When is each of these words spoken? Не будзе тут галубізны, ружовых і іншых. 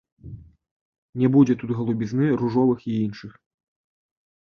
Не 1.25 1.29
будзе 1.35 1.53
тут 1.65 1.75
галубізны, 1.81 2.33
ружовых 2.43 2.79
і 2.91 2.99
іншых. 3.07 3.33